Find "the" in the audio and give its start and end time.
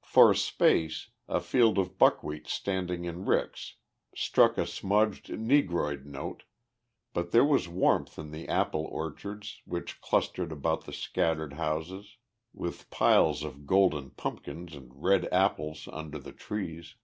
8.30-8.48, 10.86-10.92, 16.18-16.32